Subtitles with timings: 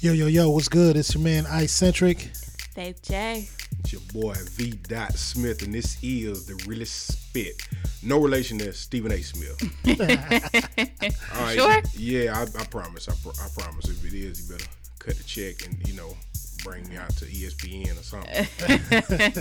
[0.00, 0.96] Yo, yo, yo, what's good?
[0.96, 2.28] It's your man iCentric.
[2.76, 3.48] Faythe J.
[3.80, 4.70] It's your boy V.
[4.88, 7.60] Dot Smith, and this is the realest spit.
[8.02, 9.20] No relation to Stephen A.
[9.22, 9.60] Smith.
[11.34, 11.54] All right.
[11.56, 11.82] Sure?
[11.96, 13.08] Yeah, I, I promise.
[13.08, 13.86] I, pro- I promise.
[13.88, 14.70] If it is, you better
[15.00, 16.16] cut the check and you know
[16.62, 18.46] bring me out to ESPN or something.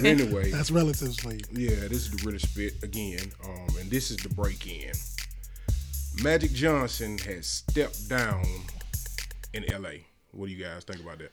[0.06, 1.46] Anyway, That's relative sleep.
[1.52, 4.92] yeah, this is the realest spit again, um, and this is the break-in.
[6.24, 8.44] Magic Johnson has stepped down
[9.54, 10.07] in L.A.
[10.32, 11.32] What do you guys think about that?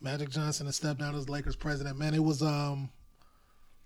[0.00, 1.98] Magic Johnson has stepped down as Lakers president.
[1.98, 2.90] Man, it was um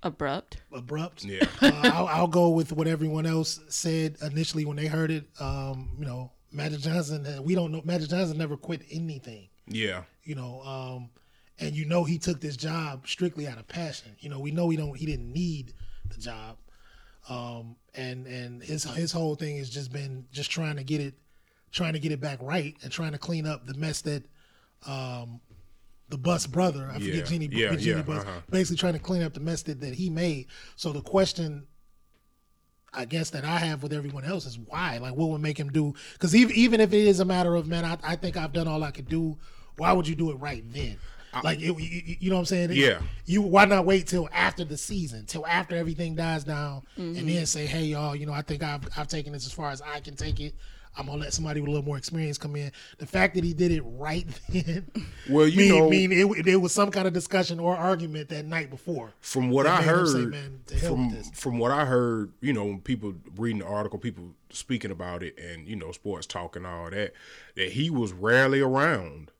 [0.03, 0.59] Abrupt.
[0.71, 1.25] abrupt.
[1.25, 1.45] Yeah.
[1.63, 5.25] uh, I'll, I'll go with what everyone else said initially when they heard it.
[5.41, 7.27] Um, you know, Magic Johnson.
[7.27, 7.81] uh, We don't know.
[7.85, 9.49] Magic Johnson never quit anything.
[9.67, 10.03] Yeah.
[10.25, 11.09] You know, um,
[11.59, 14.15] and you know he took this job strictly out of passion.
[14.21, 14.95] You know, we know he don't.
[14.95, 15.73] He didn't need
[16.11, 16.59] the job.
[17.29, 21.15] Um, and and his his whole thing has just been just trying to get it,
[21.73, 24.25] trying to get it back right and trying to clean up the mess that,
[24.87, 25.41] um,
[26.09, 28.41] the Buss brother, I Yeah, forget Jeanie, yeah, Jeanie yeah, Buss, uh-huh.
[28.51, 30.47] basically trying to clean up the mess that, that he made.
[30.77, 31.67] So the question
[32.97, 34.99] I guess that I have with everyone else is why?
[34.99, 35.95] Like, what would make him do?
[36.13, 38.69] Because even even if it is a matter of man, I, I think I've done
[38.69, 39.37] all I could do.
[39.77, 40.99] Why would you do it right then?
[41.43, 42.71] Like, it, you, you know what I'm saying?
[42.73, 43.01] Yeah.
[43.27, 47.47] You why not wait till after the season, till after everything dies down, and then
[47.47, 49.99] say, hey y'all, you know, I think I've I've taken this as far as I
[50.01, 50.55] can take it.
[50.97, 52.71] I'm gonna let somebody with a little more experience come in.
[52.99, 54.87] The fact that he did it right then,
[55.29, 58.45] Well, you mean, know- mean it, it was some kind of discussion or argument that
[58.47, 59.13] night before.
[59.21, 63.59] From what I heard, say, "Man, from from what I heard, you know, people reading
[63.61, 67.13] the article, people speaking about it, and you know, sports talk and all that,
[67.57, 69.31] that he was rarely around.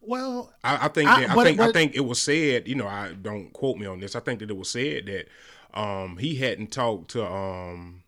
[0.00, 2.68] Well, I, I think that, I but- think I think it was said.
[2.68, 4.14] You know, I don't quote me on this.
[4.14, 5.28] I think that it was said that
[5.78, 8.02] um, he hadn't talked to um,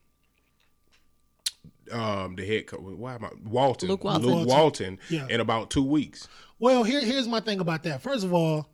[1.92, 2.80] um, the head coach.
[2.80, 3.88] Why am I Walton?
[3.88, 4.26] Luke Walton.
[4.26, 5.26] Luke Walton Yeah.
[5.28, 6.28] in about two weeks.
[6.58, 8.02] Well, here here's my thing about that.
[8.02, 8.68] First of all,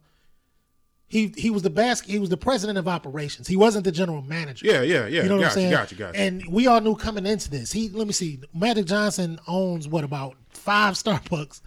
[1.08, 3.46] he he was the bas- he was the president of operations.
[3.46, 4.66] He wasn't the general manager.
[4.66, 5.22] Yeah, yeah, yeah.
[5.22, 5.70] You know what I'm saying?
[5.70, 6.20] you, got you, got you.
[6.20, 7.70] And we all knew coming into this.
[7.70, 8.40] He let me see.
[8.52, 11.60] Magic Johnson owns what about five Starbucks.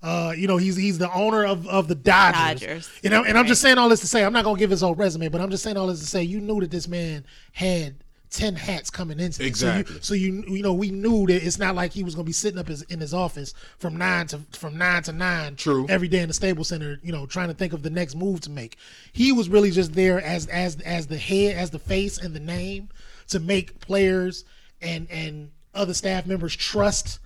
[0.00, 2.60] Uh, you know, he's he's the owner of, of the Dodgers.
[2.60, 2.90] Dodgers.
[3.02, 4.82] You know, and I'm just saying all this to say I'm not gonna give his
[4.82, 7.24] whole resume, but I'm just saying all this to say you knew that this man
[7.52, 8.03] had
[8.34, 9.44] ten hats coming into.
[9.44, 10.00] Exactly.
[10.00, 12.24] So you, so you you know we knew that it's not like he was gonna
[12.24, 15.86] be sitting up his, in his office from nine to from nine to nine True.
[15.88, 16.98] every day in the Staples Center.
[17.02, 18.76] You know, trying to think of the next move to make.
[19.12, 22.40] He was really just there as as as the head, as the face and the
[22.40, 22.88] name
[23.28, 24.44] to make players
[24.82, 27.20] and and other staff members trust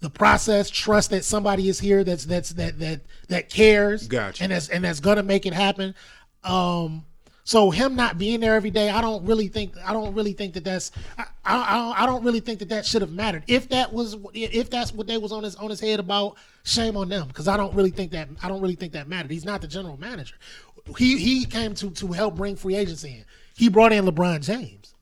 [0.00, 4.42] the process, trust that somebody is here that's that's that that that cares, Gotcha.
[4.44, 5.94] and that's and that's gonna make it happen.
[6.42, 7.06] Um,
[7.46, 10.54] so him not being there every day, I don't really think I don't really think
[10.54, 13.44] that that's I, I, I don't- I don't really think that that should have mattered.
[13.46, 16.96] If that was if that's what they was on his on his head about, shame
[16.96, 19.30] on them because I don't really think that I don't really think that mattered.
[19.30, 20.36] He's not the general manager.
[20.98, 23.24] He he came to to help bring free agents in.
[23.56, 24.94] He brought in LeBron James.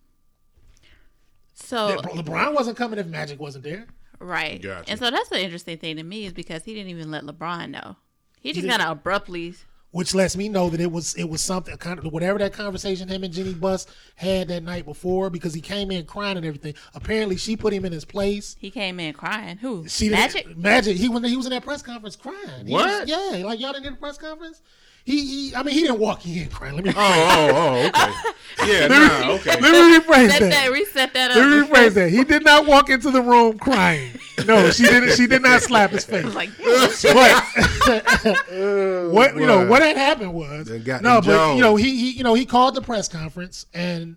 [1.55, 3.87] So LeBron wasn't coming if Magic wasn't there.
[4.19, 4.91] right, Gotcha.
[4.91, 7.71] and so that's the interesting thing to me is because he didn't even let LeBron
[7.71, 7.97] know.
[8.41, 9.55] He just kind of abruptly.
[9.93, 13.09] Which lets me know that it was it was something kind of whatever that conversation
[13.09, 13.87] him and Jeanie Buss
[14.17, 16.75] had that night before because he came in crying and everything.
[16.95, 18.57] Apparently, she put him in his place.
[18.59, 19.59] He came in crying.
[19.59, 19.87] Who?
[19.89, 20.57] She Magic.
[20.57, 20.97] Magic.
[20.97, 22.67] He when he was in that press conference crying.
[22.69, 23.01] What?
[23.03, 24.63] was- yeah, like y'all didn't hear the press conference.
[25.05, 26.77] He, he I mean, he didn't walk in crying.
[26.77, 28.13] Let me Oh, oh, oh, okay.
[28.67, 29.59] Yeah, nah, okay.
[29.61, 30.51] let me rephrase Set that.
[30.51, 30.71] that.
[30.71, 31.37] Reset that up.
[31.37, 32.11] Let me rephrase that.
[32.11, 34.13] He did not walk into the room crying.
[34.47, 35.17] No, she didn't.
[35.17, 36.33] She did not slap his face.
[36.35, 36.63] Like, But
[39.13, 42.25] what you know what had happened was no, them but you know he, he you
[42.25, 44.17] know he called the press conference and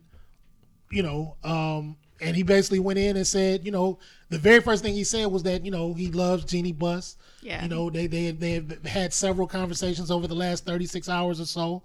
[0.92, 4.00] you know um and he basically went in and said you know
[4.30, 7.18] the very first thing he said was that you know he loves Jeanie Buss.
[7.42, 7.64] Yeah.
[7.64, 11.40] You know they they they have had several conversations over the last thirty six hours
[11.40, 11.84] or so.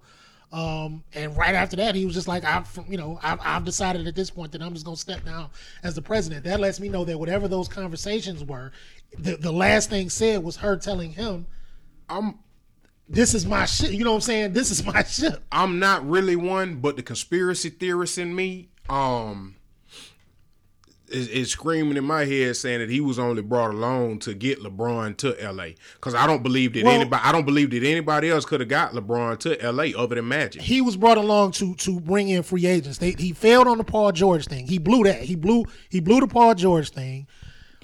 [0.51, 4.05] Um, and right after that, he was just like, I've, you know, I've, I've decided
[4.05, 5.49] at this point that I'm just going to step down
[5.81, 6.43] as the president.
[6.43, 8.73] That lets me know that whatever those conversations were,
[9.17, 11.47] the, the last thing said was her telling him,
[12.09, 12.39] I'm
[13.07, 13.91] this is my shit.
[13.91, 14.53] You know what I'm saying?
[14.53, 15.43] This is my ship.
[15.51, 19.55] I'm not really one, but the conspiracy theorist in me, um,
[21.11, 24.59] is, is screaming in my head saying that he was only brought along to get
[24.59, 25.69] LeBron to LA.
[25.95, 28.69] Because I don't believe that Well- anybody, I don't believe that anybody else could have
[28.69, 30.61] got LeBron to LA other than Magic.
[30.61, 32.97] He was brought along to to bring in free agents.
[32.97, 34.67] They, he failed on the Paul George thing.
[34.67, 35.21] He blew that.
[35.21, 37.27] He blew he blew the Paul George thing.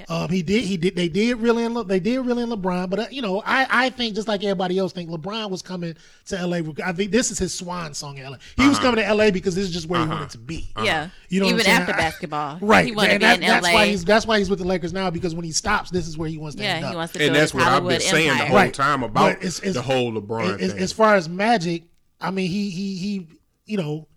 [0.10, 0.64] Um, he did.
[0.64, 0.96] He did.
[0.96, 1.74] They did really in.
[1.74, 2.90] Le, they did really in LeBron.
[2.90, 5.96] But uh, you know, I I think just like everybody else think LeBron was coming
[6.28, 6.60] to LA.
[6.86, 8.38] I think this is his swan song in LA.
[8.56, 8.70] He Uh-huh.
[8.70, 10.70] was coming to LA because this is just where he wanted to be.
[10.84, 11.10] Yeah.
[11.30, 11.78] You know what Even I'm saying?
[11.82, 12.58] after I- basketball.
[12.62, 12.86] Right.
[12.86, 13.74] He wanted to be that- in that's LA.
[13.74, 16.18] why he's that's why he's with the Lakers now because when he stops, this is
[16.18, 16.66] where he wants to be.
[16.66, 16.92] yeah, end up.
[16.92, 18.48] he wants to and that's his what I've Hollywood been saying the empire.
[18.48, 18.74] whole Right.
[18.74, 20.82] time about it's- it's- the whole LeBron as, thing.
[20.82, 21.84] as far as Magic,
[22.22, 23.28] I mean, he he he,
[23.66, 24.08] you know,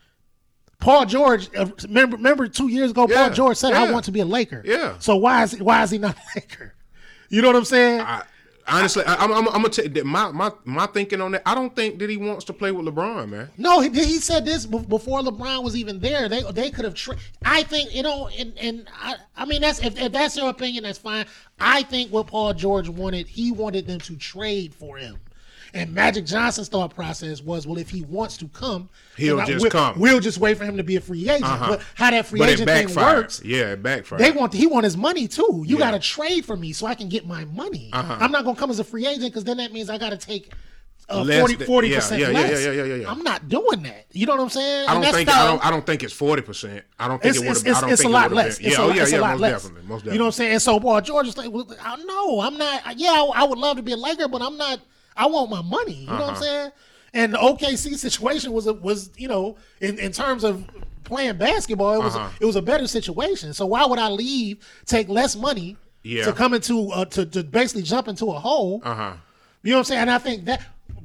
[0.80, 1.48] Paul George.
[1.54, 4.24] Uh, remember, remember two years ago, Yeah, Paul George said, "I want to be a
[4.24, 4.96] Laker." Yeah.
[4.98, 6.74] So why is why is he not a Laker?
[7.32, 8.00] You know what I'm saying?
[8.00, 8.24] I,
[8.66, 11.42] honestly, I, I'm, I'm, I'm gonna tell you my, my my thinking on that.
[11.46, 13.50] I don't think that he wants to play with LeBron, man.
[13.56, 16.28] No, he, he said this before LeBron was even there.
[16.28, 16.94] They they could have.
[16.94, 20.50] Tra- I think you know, and and I, I mean that's if, if that's your
[20.50, 21.26] opinion, that's fine.
[21.60, 25.18] I think what Paul George wanted, he wanted them to trade for him.
[25.72, 29.62] And Magic Johnson's thought process was, well, if he wants to come, He'll I- just
[29.62, 29.98] we'll, come.
[30.00, 31.44] We'll just wait for him to be a free agent.
[31.44, 31.68] Uh-huh.
[31.70, 34.20] But how that free But agent thing works, Yeah, it backfired.
[34.20, 35.64] they want he want his money too.
[35.66, 35.90] You Yeah.
[35.90, 37.90] got to trade for me so I can get my money.
[37.92, 38.16] Uh-huh.
[38.20, 40.16] I'm not gonna come as a free agent because then that means I got to
[40.16, 40.52] take
[41.08, 42.64] uh, Less 40 than- percent yeah, yeah, yeah, less.
[42.64, 43.10] yeah, yeah, yeah, yeah.
[43.10, 44.06] I'm not doing that.
[44.12, 44.88] You know what I'm saying?
[44.88, 46.84] I don't think so- I don't I don't think it's forty percent.
[47.00, 47.70] I don't think It's, it would it's, have.
[47.70, 48.58] it's, I don't it's a lot less.
[48.58, 48.66] Been.
[48.68, 49.52] It's Yeah, a, oh yeah, it's yeah, most less.
[49.62, 50.12] definitely, most definitely.
[50.12, 50.52] You know what I'm saying?
[50.52, 52.96] And so Paul George is like, well, I no, I'm not.
[52.96, 54.80] Yeah, I, I would love to be a Laker, but I'm not.
[55.16, 55.94] I want my money.
[55.94, 56.42] You know what I'm Uh-huh.
[56.42, 56.70] saying?
[57.12, 60.64] And the OKC situation was a, was you know in, in terms of
[61.04, 62.28] playing basketball, it was Uh-huh.
[62.40, 63.52] it was a better situation.
[63.52, 66.24] So why would I leave, take less money Yeah.
[66.24, 68.80] to come into uh, to to basically jump into a hole?
[68.84, 69.12] Uh huh.
[69.62, 70.00] You know what I'm saying?
[70.02, 70.62] And I think that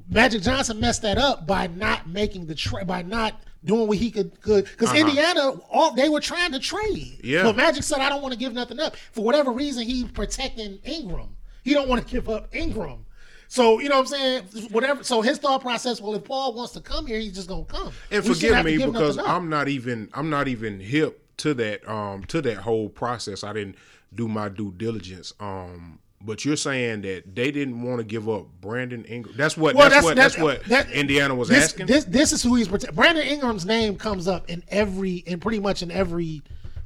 [0.09, 4.11] Magic Johnson messed that up by not making the trade, by not doing what he
[4.11, 7.19] could could because Indiana all they were trying to trade.
[7.23, 7.41] Yeah.
[7.43, 8.95] But Magic said, I don't want to give nothing up.
[9.11, 11.29] For whatever reason, he's protecting Ingram.
[11.63, 13.04] He don't want to give up Ingram.
[13.47, 14.69] So you know what I'm saying?
[14.71, 15.03] Whatever.
[15.03, 17.91] So his thought process, well, if Paul wants to come here, he's just gonna come.
[18.11, 19.17] And We forgive me because.
[19.17, 23.43] I'm not even I'm not even hip to that um to that whole process.
[23.43, 23.75] I didn't
[24.13, 25.33] do my due diligence.
[25.39, 29.35] Um but you're saying that they didn't want to give up Brandon Ingram.
[29.37, 31.85] That's what Well, that's, what that's, that's- what that- Indiana was this, asking.
[31.85, 32.95] This this is who he's protecting.
[32.95, 36.41] Brandon Ingram's name comes up in every in pretty much in every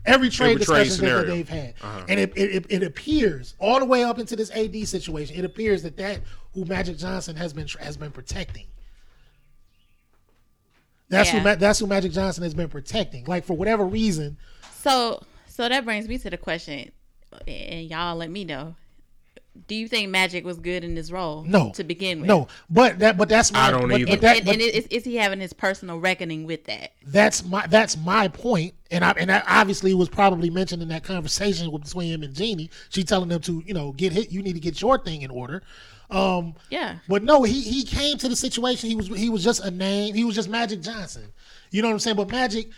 [0.06, 2.06] every trade Every trade that, they've had, Uh-huh.
[2.08, 5.36] and it, it, it appears all the way up into this AD situation.
[5.38, 6.20] It appears that that
[6.54, 8.66] who Magic Johnson has been has been protecting.
[11.10, 11.44] That's who Yeah.
[11.44, 13.26] Ma- that's who Magic Johnson has been protecting.
[13.26, 14.38] Like for whatever reason,
[14.76, 16.92] So, so that brings me to the question,
[17.48, 18.76] and y'all let me know.
[19.68, 21.44] Do you think Magic was good in this role?
[21.44, 22.28] no to begin with.
[22.28, 22.48] no.
[22.70, 24.06] But that but that's my I don't but, either.
[24.06, 26.92] But And, that, and, but and is, is he having his personal reckoning with that?
[27.08, 31.04] that's my that's my point, and I and that obviously was probably mentioned in that
[31.04, 32.70] conversation with, between him and Jeanie.
[32.90, 34.32] She telling them to you know get hit.
[34.32, 35.64] You need to get your thing in order.
[36.10, 36.96] Um, Yeah.
[37.08, 38.90] but no, he he came to the situation.
[38.90, 40.16] He was he was just a name.
[40.16, 41.24] He was just Magic Johnson.
[41.72, 42.16] You know what I'm saying?
[42.18, 42.70] But Magic,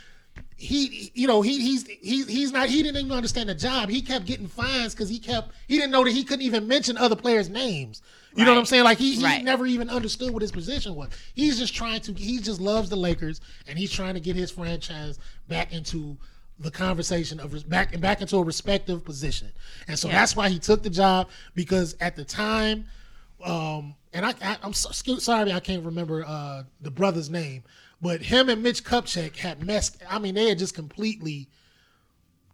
[0.57, 3.89] he you know he he's he, he's not he didn't even understand the job.
[3.89, 6.97] He kept getting fines because he kept he didn't know that he couldn't even mention
[6.97, 8.01] other players' names.
[8.35, 8.85] You know what I'm saying?
[8.85, 9.43] Like he, he Right.
[9.43, 11.09] never even understood what his position was.
[11.33, 14.51] He's just trying to he just loves the Lakers and he's trying to get his
[14.51, 15.19] franchise
[15.49, 16.17] back into
[16.59, 19.51] the conversation of back back into a respective position.
[19.87, 20.15] And so Yeah.
[20.19, 22.85] that's why he took the job because at the time
[23.45, 27.63] um, and I, I I'm so, sorry I can't remember uh, the brother's name,
[28.01, 30.01] but him and Mitch Kupchak had messed.
[30.09, 31.47] I mean, they had just completely,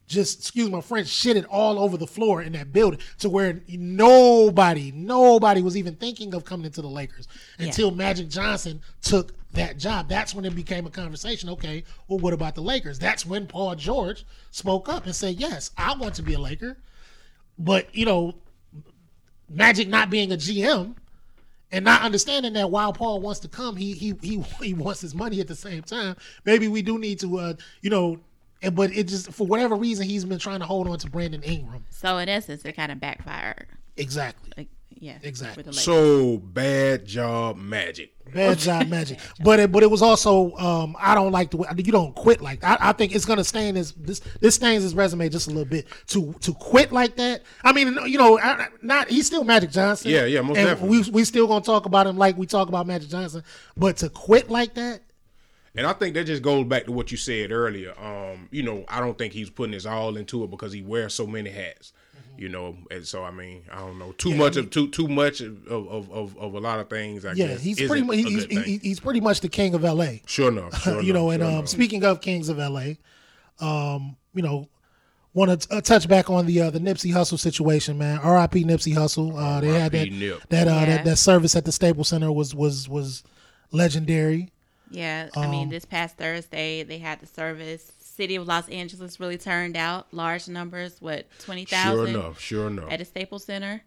[0.08, 4.92] just excuse my French, shitted all over the floor in that building to where nobody,
[4.92, 7.28] nobody was even thinking of coming into the Lakers
[7.60, 10.10] until Magic Johnson took that job.
[10.10, 11.50] That's when it became a conversation.
[11.50, 13.00] Okay, well, what about the Lakers?
[13.00, 16.78] That's when Paul George spoke up and said, "Yes, I want to be a Laker."
[17.58, 18.36] But you know,
[19.50, 20.96] Magic not being a GM
[21.72, 25.16] and not understanding that while Paul wants to come, he he he he wants his
[25.16, 26.16] money at the same time.
[26.46, 28.20] Maybe we do need to, uh, you know,
[28.62, 31.44] and but it just for whatever reason he's been trying to hold on to Brandon
[31.44, 31.86] Ingram.
[31.90, 33.68] So in essence, it kind of backfired.
[33.98, 34.52] Exactly.
[34.58, 34.68] Like,
[35.00, 35.64] yeah, Exactly.
[35.64, 35.84] with the Lakers.
[35.84, 38.14] so bad job, Magic.
[38.34, 39.20] Bad job, Magic.
[39.44, 42.42] But it, but it was also um, I don't like the way you don't quit
[42.42, 45.50] like I, I think it's gonna stain his this this stains his resume just a
[45.52, 47.44] little bit to to quit like that.
[47.64, 50.12] I mean you know I, not he's still Magic Johnson.
[50.12, 51.00] Yeah, yeah, most and definitely.
[51.04, 53.44] We we still gonna talk about him like we talk about Magic Johnson,
[53.78, 55.02] but to quit like that.
[55.76, 57.94] And I think that just goes back to what you said earlier.
[58.00, 61.14] Um, you know, I don't think he's putting his all into it because he wears
[61.14, 61.94] so many hats.
[62.38, 65.42] You know, and so I mean, I don't know too much of too too much
[65.42, 67.26] of, of, of, of a lot of things.
[67.26, 70.22] I Yeah, guess he's pretty much he's, he's, he's pretty much the king of L.A.
[70.26, 70.74] sure enough.
[70.84, 71.70] Sure you know, and sure um, enough.
[71.70, 72.98] speaking of kings of L.A.,
[73.60, 74.70] um, you know,
[75.34, 78.20] want to uh, touch back on the uh, the Nipsey Hussle situation, man.
[78.20, 78.64] R.I.P.
[78.66, 79.34] Nipsey Hussle.
[79.36, 80.42] Uh, they had that Nip.
[80.50, 80.86] that, uh, Yeah.
[80.86, 83.24] that that service at the Staples Center was was was
[83.72, 84.52] legendary.
[84.90, 87.92] Yeah, I Um, mean, this past Thursday they had the service.
[88.18, 90.98] City of Los Angeles really turned out large numbers.
[91.00, 92.92] What twenty Sure enough, sure enough.
[92.92, 93.82] at the Staples Center,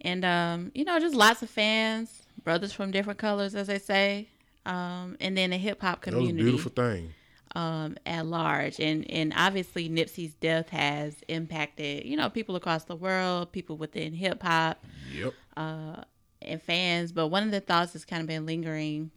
[0.00, 4.28] and um, you know, just lots of fans, brothers from different colors, as they say,
[4.64, 6.32] um, and then the hip hop community.
[6.42, 7.14] That was a community beautiful thing.
[7.54, 8.80] um, at large.
[8.80, 14.12] And and obviously Nipsey's death has impacted, you know, people across the world, people within
[14.14, 15.34] hip hop Yep.
[15.56, 17.12] and fans.
[17.12, 19.10] But one of the thoughts that's kind of been lingering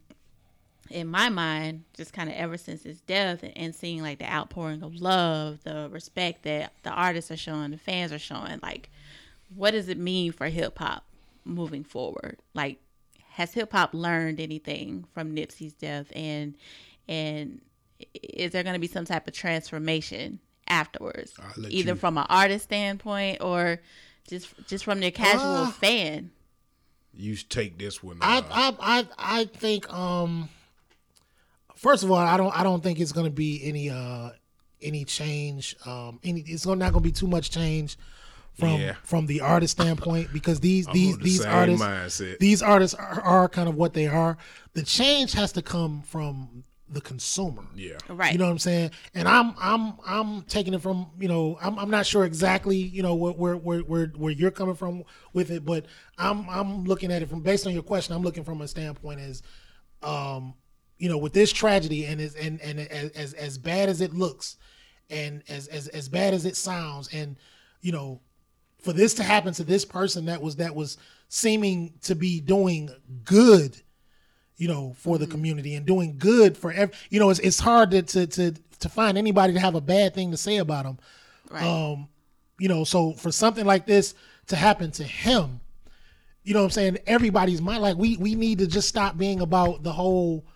[0.90, 4.82] in my mind, just kind of ever since his death, and seeing like the outpouring
[4.82, 8.90] of love, the respect that the artists are showing, the fans are showing, like,
[9.54, 11.04] what does it mean for hip hop
[11.44, 12.38] moving forward?
[12.54, 12.78] Like,
[13.30, 16.54] has hip hop learned anything from Nipsey's death, and
[17.08, 17.60] and
[18.14, 20.38] is there going to be some type of transformation
[20.68, 21.32] afterwards,
[21.68, 23.80] either you- from an artist standpoint or
[24.28, 26.30] just just from the casual Uh, fan?
[27.18, 28.18] You take this one.
[28.20, 29.06] I, uh, I I
[29.40, 30.48] I think um
[31.76, 34.30] first of all I don't I don't think it's gonna be any uh
[34.82, 37.96] any change um any it's not gonna be too much change
[38.54, 38.94] from Yeah.
[39.02, 42.38] from the artist standpoint because these these of the these artists mindset.
[42.38, 44.36] these artists are, are kind of what they are
[44.72, 47.96] the change has to come from the consumer yeah.
[48.08, 48.32] Right.
[48.32, 48.92] you know what I'm saying?
[49.12, 53.02] And I'm I'm I'm taking it from you know I'm I'm not sure exactly you
[53.02, 55.02] know where where where where, where you're coming from
[55.32, 58.14] with it, but I'm I'm looking at it from based on your question.
[58.14, 59.42] I'm looking from a standpoint as,
[60.04, 60.54] um,
[60.98, 64.56] you know, with this tragedy and as and and as as, bad as it looks,
[65.10, 67.36] and as as as bad as it sounds, and
[67.80, 68.20] you know,
[68.80, 70.96] for this to happen to this person that was that was
[71.28, 72.90] seeming to be doing
[73.24, 73.80] good
[74.58, 77.90] you know, for the community and doing good for every, you know, it's, it's hard
[77.90, 80.98] to, to, to, to find anybody to have a bad thing to say about him.
[81.50, 81.62] Right.
[81.62, 82.08] Um,
[82.58, 84.14] you know, so for something like this
[84.46, 85.60] to happen to him,
[86.42, 86.98] you know what I'm saying?
[87.06, 90.46] Everybody's mind, like we, we need to just stop being about the whole,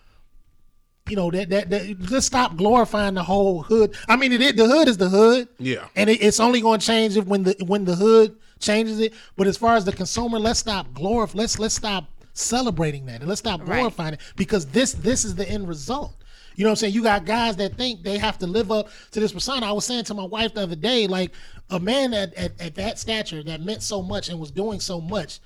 [1.11, 3.93] you know, that, that, that just stop glorifying the whole hood.
[4.07, 5.49] I mean, it, is- the hood is the hood.
[5.59, 5.85] Yeah.
[5.97, 9.13] And it, it's only going to change if when the, when the hood changes it.
[9.35, 13.27] But as far as the consumer, let's stop glorifying, let's, let's stop celebrating that and
[13.27, 13.79] let's stop Right.
[13.79, 16.15] glorifying it because this, this is the end result.
[16.55, 16.93] You know what I'm saying?
[16.93, 19.65] You got guys that think they have to live up to this persona.
[19.65, 21.31] I was saying to my wife the other day, like
[21.69, 25.01] a man at, at, at that stature that meant so much and was doing so
[25.01, 25.39] much,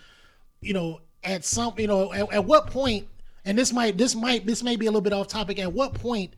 [0.62, 3.08] you know, at some, you know, at, at what point,
[3.46, 5.60] and this might, this might, this may be a little bit off topic.
[5.60, 6.34] At what point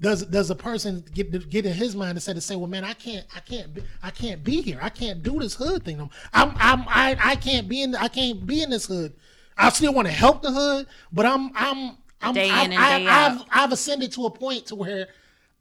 [0.00, 2.94] does does a person get get in his mind instead of say, well, man, I
[2.94, 4.78] can't, I can't, be, I can't be here.
[4.82, 6.00] I can't do this hood thing.
[6.00, 6.10] I'm,
[6.56, 9.14] I'm, I, I can't be in, I can't be in this hood.
[9.56, 12.74] I still want to help the hood, but I'm, I'm, I'm, Day in I, and
[12.74, 13.46] I, day I've, out.
[13.50, 15.08] I've ascended to a point to where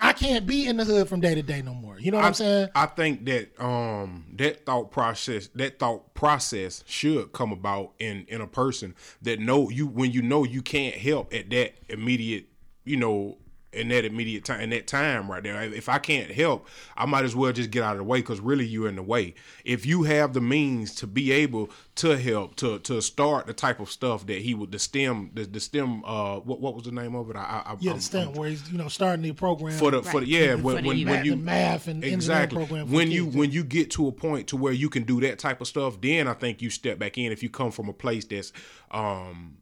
[0.01, 1.99] I can't be in the hood from day to day no more.
[1.99, 2.69] You know what I, am saying?
[2.73, 8.41] I think that um that thought process that thought process should come about in in
[8.41, 12.45] a person that know you when you know you can't help at that immediate
[12.85, 13.37] you know
[13.71, 15.61] in that immediate time in that time right there.
[15.61, 18.39] If i can't help i might as well just get out of the way because
[18.39, 19.35] really you're in the way.
[19.63, 23.79] If you have the means to be able to help to to start the type
[23.79, 26.91] of stuff that he would the stem the, the stem uh what, what was the
[26.91, 27.35] name of it?
[27.35, 29.77] I, I yeah, I'm- the STEM where he's you know starting the program.
[29.77, 31.09] For the for the yeah For when, the when, youth.
[31.09, 32.57] when the you math and exactly.
[32.57, 33.35] program when you kids.
[33.35, 35.99] when you get to a point to where you can do that type of stuff
[36.01, 38.51] then i think you step back in if you come from a place that's
[38.91, 39.57] um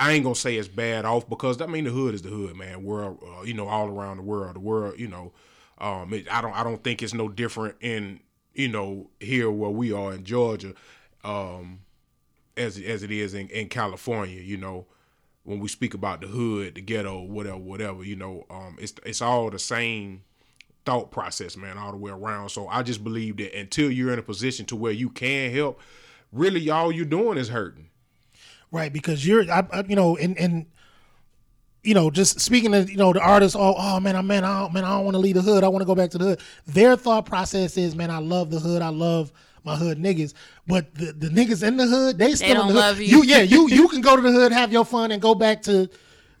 [0.00, 2.56] I ain't gonna say it's bad off because I mean the hood is the hood,
[2.56, 2.82] man.
[2.82, 5.32] World, uh, you know, all around the world, the world, you know,
[5.76, 8.20] um, it, I don't, I don't think it's no different in,
[8.54, 10.72] you know, here where we are in Georgia,
[11.22, 11.80] um,
[12.56, 14.40] as as it is in, in California.
[14.40, 14.86] You know,
[15.44, 19.20] when we speak about the hood, the ghetto, whatever, whatever, you know, um, it's it's
[19.20, 20.22] all the same
[20.86, 22.48] thought process, man, all the way around.
[22.48, 25.78] So I just believe that until you're in a position to where you can help,
[26.32, 27.90] really all you're doing is hurting.
[28.70, 28.92] Right?
[28.92, 30.66] Because you're, I, I, you know, and and
[31.82, 34.60] you know, just speaking to you know the artists, oh, oh man, I man, I
[34.60, 35.64] don't, man, I don't want to leave the hood.
[35.64, 36.40] I want to go back to the hood.
[36.66, 38.82] Their thought process is, man, I love the hood.
[38.82, 39.32] I love
[39.64, 40.34] my hood niggas.
[40.66, 42.80] But the, the niggas in the hood, they still in don't the hood.
[42.80, 43.22] love you.
[43.24, 45.88] yeah, you you can go to the hood, have your fun, and go back to.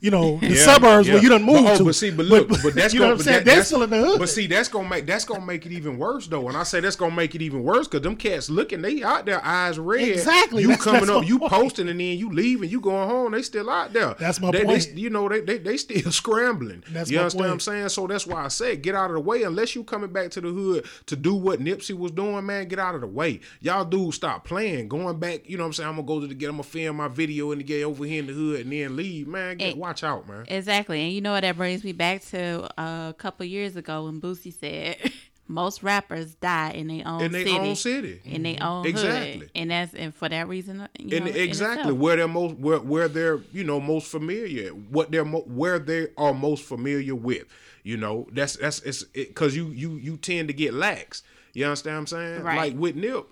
[0.00, 1.14] You know the Yeah, suburbs yeah.
[1.14, 1.84] where you done moved but, oh, to.
[1.84, 3.36] But see, but look, but, that's you know gonna, what I'm saying.
[3.40, 4.18] that- They're that's- still in the hood.
[4.18, 6.48] But see, that's gonna make that's gonna make it even worse though.
[6.48, 9.26] And I say that's gonna make it even worse because them cats looking, they out
[9.26, 10.08] there eyes red.
[10.08, 10.62] Exactly.
[10.62, 11.52] You That's- coming that's up, you point.
[11.52, 13.32] posting, and then you leaving, you going home.
[13.32, 14.14] They still out there.
[14.18, 14.88] That's my they, point.
[14.94, 16.82] They, you know, they, they they still scrambling.
[16.90, 17.88] That's you my understand what I'm saying?
[17.90, 19.42] So that's why I said get out of the way.
[19.42, 22.78] Unless you coming back to the hood to do what Nipsey was doing, man, get
[22.78, 23.40] out of the way.
[23.60, 25.48] Y'all dudes stop playing, going back.
[25.48, 25.88] You know what I'm saying?
[25.90, 26.46] I'm gonna go to the get.
[26.48, 29.28] I'm gonna film my video and get over here in the hood and then leave,
[29.28, 29.58] man.
[29.58, 30.44] Get, And- watch out, man.
[30.48, 31.02] Exactly.
[31.02, 34.20] And you know what that brings me back to uh, a couple years ago when
[34.20, 34.96] Boosie said,
[35.48, 37.24] most rappers die in their own city.
[37.26, 38.20] in their city, own city.
[38.24, 39.38] in their own Exactly.
[39.40, 42.54] hood, and that's and for that reason, you And know, in exactly where they're most
[42.56, 47.16] where, where they're you know most familiar what they're mo- where they are most familiar
[47.16, 47.46] with
[47.82, 51.94] you know that's that's it's because you you you tend to get lax you understand
[51.96, 52.56] what i'm saying Right.
[52.56, 53.24] like with nip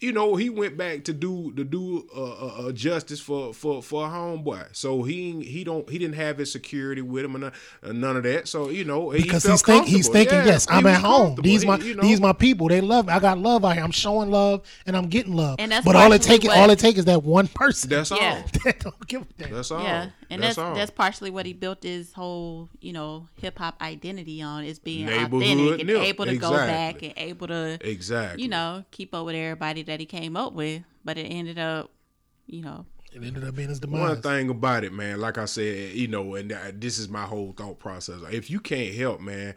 [0.00, 3.82] you know he went back to do to do uh, uh, uh, justice for for
[3.82, 7.42] for a homeboy so he he don't he didn't have his security with him and
[7.42, 7.52] none,
[7.82, 10.44] uh, none of that so you know he because felt he's think, he's thinking, Yeah,
[10.46, 11.26] yes, he I'm at home.
[11.34, 11.42] comfortable.
[11.48, 12.68] These He- my you know, these my people.
[12.68, 13.12] They love me.
[13.12, 13.82] I got love out here.
[13.82, 15.56] I'm showing love and I'm getting love.
[15.58, 17.90] And that's but all it partially take what- all it take is that one person
[17.90, 18.42] that's all Yeah.
[18.64, 19.52] that don't give a damn.
[19.54, 22.92] that's all Yeah, and that's that's all that's partially what he built his whole, you
[22.92, 26.02] know, hip hop identity on is being authentic and Nip.
[26.02, 30.00] able to go back and able to, exactly you know, keep up with everybody that
[30.00, 30.82] he came up with.
[31.04, 31.90] But it ended up,
[32.46, 34.00] you know, It ended up being his demise.
[34.00, 37.22] One thing about it, man, like I said, you know, and uh, this is my
[37.22, 38.20] whole thought process.
[38.30, 39.54] If you can't help, man,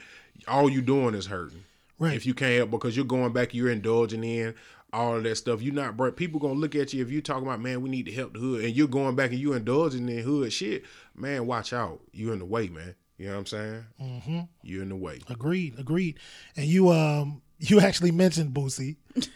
[0.47, 1.65] all you doing is hurting.
[1.99, 2.15] Right.
[2.15, 4.55] If you can't help because you're going back, you're indulging in
[4.93, 5.62] all of that stuff.
[5.62, 6.12] You're not, bro.
[6.12, 8.39] People gonna look at you if you talking about, man, we need to help the
[8.39, 10.83] hood, and you're going back and you indulging in hood shit.
[11.15, 12.01] Man, watch out.
[12.12, 12.95] You're in the way, man.
[13.17, 13.86] You know what I'm saying?
[14.01, 14.39] Mm-hmm.
[14.63, 15.19] You're in the way.
[15.29, 16.17] Agreed, agreed.
[16.55, 18.98] And you um you actually mentioned Boosie.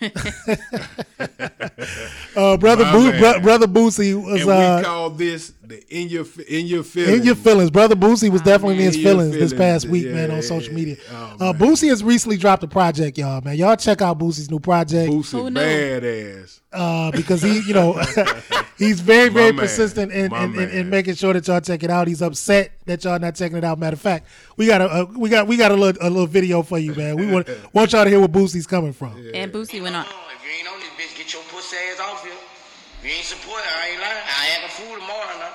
[2.35, 6.09] uh, brother My Bo- bro- brother Boosie was And we uh call this the in
[6.09, 7.19] your in your feelings.
[7.19, 7.71] in your feelings.
[7.71, 10.73] Brother Boosie was definitely in his In your feelings this past week, man, on social
[10.73, 10.97] media.
[11.11, 13.55] Oh, uh, Boosie has recently dropped a project, y'all, man.
[13.57, 15.59] Y'all check out Boosie's new project Who Boosie, knew?
[15.59, 16.59] badass.
[16.71, 17.93] uh, because he, you know,
[18.77, 19.61] he's very, very man.
[19.61, 22.07] persistent in, in, in, in making sure that y'all check it out.
[22.07, 23.79] He's upset that y'all not checking it out.
[23.79, 24.27] Matter of fact,
[24.57, 26.93] we got a, a we got we got a little a little video for you,
[26.93, 27.15] man.
[27.15, 29.13] We want want y'all to hear where Boosie's coming from.
[29.33, 30.05] and Boosie went on.
[30.05, 30.11] If
[30.43, 32.33] you ain't on this bitch, get your pussy ass off here.
[32.33, 34.17] If you ain't support, I ain't lying.
[34.17, 35.53] I have a fool tomorrow now.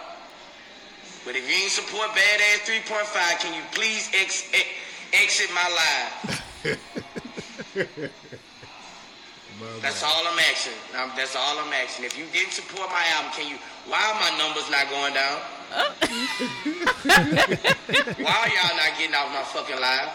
[1.25, 4.69] But if you ain't support Badazz 3.5, can you please ex- ex-
[5.12, 6.40] exit my live?
[9.83, 10.73] That's all I'm asking.
[10.99, 12.07] Um, that's all I'm asking.
[12.07, 13.59] If you didn't support my album, can you?
[13.87, 15.38] Why are my numbers not going down?
[18.25, 20.09] why are y'all not getting off my fucking live?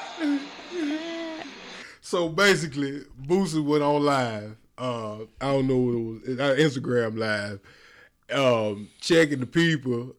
[2.01, 4.55] So basically, Boosie went on live.
[4.77, 7.59] Uh, I don't know what it was, uh, Instagram live,
[8.37, 10.15] um, checking the people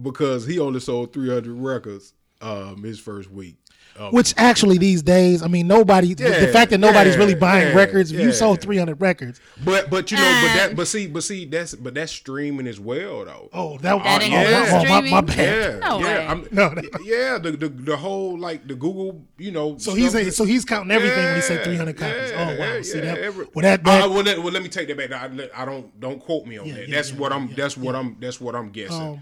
[0.00, 3.56] because he only sold 300 records um, his first week.
[3.98, 6.14] Um, Which actually these days, I mean, nobody.
[6.14, 8.10] the- the Yeah, fact that nobody's yeah, really buying yeah, records.
[8.10, 8.30] You yeah.
[8.32, 11.44] sold three hundred records, but but you know but Uh, that but see but see
[11.44, 13.50] that's but that's streaming as well though.
[13.52, 14.60] oh, that, That oh, oh, yeah.
[14.60, 15.26] my, oh, my, my streaming?
[15.26, 15.38] bad.
[15.82, 16.26] Yeah, No yeah, way.
[16.26, 16.82] I'm, No, no.
[17.04, 17.38] yeah.
[17.38, 19.76] The, the the whole like the Google, you know.
[19.78, 22.30] So he's a, so he's counting everything when he said three hundred copies.
[22.30, 23.18] yeah, oh wow, yeah, see that?
[23.18, 25.12] every- well, that, Uh, well, let, well, let me take that back.
[25.12, 26.88] I, I don't don't quote me on Yeah, that.
[26.88, 27.48] yeah, that's yeah, what I'm.
[27.48, 28.16] yeah, that's what I'm.
[28.20, 28.96] That's what I'm guessing.
[29.02, 29.20] Um,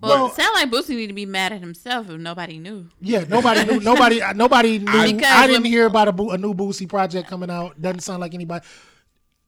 [0.00, 2.86] Well, But- it sound like Boosie need to be mad at himself if nobody knew.
[3.00, 3.80] yeah, nobody knew.
[3.80, 4.86] Nobody, nobody knew.
[4.92, 7.80] I, Because didn't when- hear about a, Bo- a new Boosie project coming out.
[7.80, 8.64] Doesn't sound like anybody.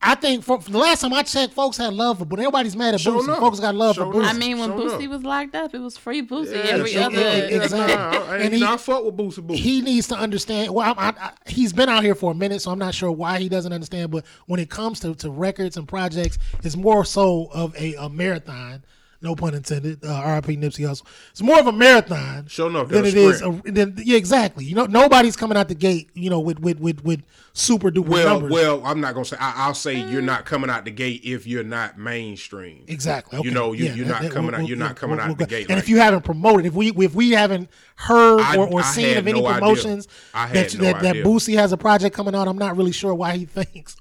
[0.02, 2.74] I think for, for the last time I checked, folks had love for, but everybody's
[2.74, 3.24] mad at Sure Boosie.
[3.24, 3.38] enough.
[3.40, 4.20] Folks got love Sure for Boosie.
[4.22, 4.34] enough.
[4.34, 5.10] I mean, when Sure Boosie enough.
[5.10, 7.20] was locked up, it was free Boosie Yeah, every so- other.
[7.20, 7.94] yeah, exactly.
[7.96, 9.56] Nah, And and he- I fuck with Boosie Boosie.
[9.56, 10.72] he needs to understand.
[10.72, 13.12] Well, I, I, I, he's been out here for a minute, so I'm not sure
[13.12, 14.10] why he doesn't understand.
[14.10, 18.08] But when it comes to, to records and projects, it's more so of a, a
[18.08, 18.82] marathon.
[19.22, 20.02] No pun intended.
[20.02, 20.56] Uh, R.I.P.
[20.56, 21.02] Nipsey Hussle.
[21.30, 23.42] It's more of a marathon Sure enough, than it is.
[23.42, 24.64] A, than, yeah, exactly.
[24.64, 26.08] You know, nobody's coming out the gate.
[26.14, 28.50] You know, with with with, with super duper well, numbers.
[28.50, 29.36] well, I'm not gonna say.
[29.38, 32.84] I, I'll say you're not coming out the gate if you're not mainstream.
[32.88, 33.36] Exactly.
[33.36, 33.50] You Okay.
[33.50, 34.68] know, you- Yeah, you're that- not coming we'll- out.
[34.68, 35.66] You're we'll- not coming we'll- out the gate.
[35.68, 38.80] And like if you haven't promoted, if we if we haven't heard I- or, or
[38.80, 41.16] I seen of any no promotions that no that, that.
[41.16, 43.96] Boosie has a project coming out, I'm not really sure why he thinks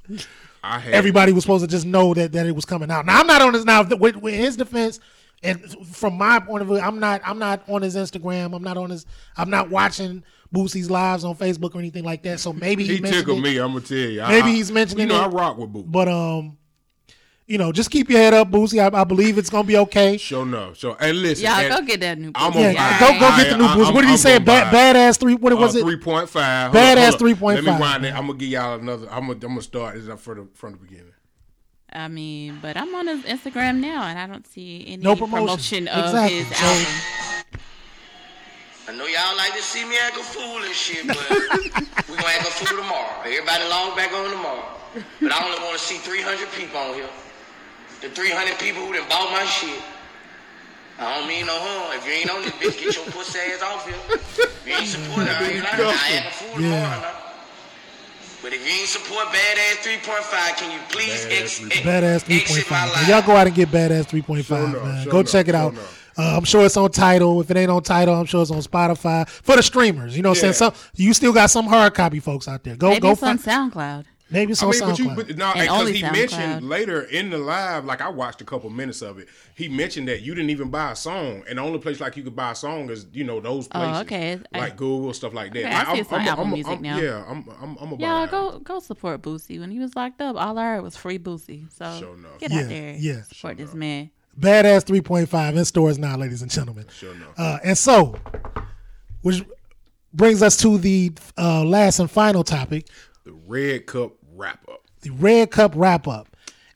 [0.63, 3.06] everybody was supposed to just know that, that it was coming out.
[3.06, 5.00] Now I'm not on his now with, with his defense,
[5.43, 8.56] and from my point of view, I'm not I'm not on his Instagram.
[8.56, 9.06] I'm not on his.
[9.38, 12.39] I'm not watching Boosie's lives on Facebook or anything like that.
[12.39, 13.58] So maybe he, He tickled me.
[13.58, 14.22] I'm gonna tell you.
[14.24, 15.26] Maybe I- he's mentioning You know, it.
[15.26, 15.91] I rock with Boosie.
[15.91, 16.58] But um,
[17.50, 18.80] you know, just keep your head up, Boosie.
[18.80, 20.18] I, I believe it's gonna be okay.
[20.18, 20.78] Sure enough.
[20.78, 20.96] sure.
[21.00, 22.32] and listen, Y'all and go get that new.
[22.36, 22.56] I'm Boosie.
[22.56, 23.94] gonna Yeah, buy go go get the new I- Boosie.
[23.94, 24.38] What did he I'm say?
[24.40, 25.36] Bad, badass three.
[25.36, 25.82] What was Uh, it?
[25.82, 26.72] Three point five.
[26.72, 27.42] Badazz 3.5.
[27.56, 28.14] Let me wind it.
[28.14, 29.08] I'm gonna give y'all another.
[29.12, 31.12] I'm gonna, I'm gonna start this up from the from the beginning.
[31.92, 35.86] I mean, but I'm on his Instagram now, and I don't see any No promotion.
[35.86, 36.38] promotion, of Exactly.
[36.44, 36.86] his So- album.
[38.88, 41.18] I know y'all like to see me act a fool and shit, but
[42.10, 43.22] we're gonna act a fool tomorrow.
[43.26, 44.66] Everybody long back on tomorrow.
[45.22, 47.10] But I only want to see 300 people on here.
[48.02, 49.82] The 300 people who done bought my shit.
[51.00, 51.98] I don't mean no harm.
[51.98, 53.96] If you ain't on this bitch, get your pussy ass off here.
[54.10, 55.96] If you ain't supporting, I ain't lying.
[55.96, 57.00] I act a fool tomorrow Yeah.
[57.02, 57.14] now.
[58.42, 61.72] But if you ain't support Badazz 3.5, can you please Badass ex- 3.5.
[61.72, 62.94] ex- Badass exit my 3.5.
[62.94, 63.08] life?
[63.10, 65.04] Y'all go out and get Badazz 3.5, Sure man.
[65.04, 65.74] sure go enough, check it sure out.
[65.74, 65.96] enough.
[66.18, 67.40] Uh, I'm sure it's on Tidal.
[67.42, 70.16] If it ain't on Tidal, I'm sure it's on Spotify for the streamers.
[70.18, 70.52] You know, what I'm Yeah.
[70.54, 72.76] saying some you still got some hard copy folks out there.
[72.76, 73.74] Go Maybe go it's on find.
[73.74, 74.06] SoundCloud.
[74.32, 75.15] Maybe it's I on mean, but you, SoundCloud.
[75.15, 76.12] but no, And because only he SoundCloud.
[76.13, 79.28] mentioned later in the live, like I watched a couple minutes of it.
[79.56, 82.24] He mentioned that you didn't even buy a song, and the only place like you
[82.24, 84.39] could buy a song is you know those places, Oh, okay.
[84.54, 85.60] I- like Google stuff like that.
[85.65, 86.98] Okay, I Like, see it's on Apple Music now.
[87.00, 89.60] Yeah, I'm, I'm, I'm about Y'all go go support Boosie.
[89.60, 91.72] When he was locked up, all I heard was free Boosie.
[91.74, 93.22] So Sure get Yeah, out there, yeah.
[93.24, 94.12] support this man.
[94.39, 96.86] Badazz 3.5 in stores now, ladies and gentlemen.
[96.96, 97.34] Sure enough.
[97.38, 98.15] Uh, and so,
[99.22, 99.44] which
[100.13, 102.88] brings us to the uh, last and final topic,
[103.26, 104.82] the Red Cup wrap up.
[105.02, 106.28] the Red Cup wrap up.